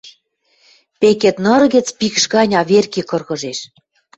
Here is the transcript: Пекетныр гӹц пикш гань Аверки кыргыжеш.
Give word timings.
Пекетныр 0.99 1.61
гӹц 1.73 1.87
пикш 1.99 2.23
гань 2.33 2.53
Аверки 2.61 3.01
кыргыжеш. 3.09 3.59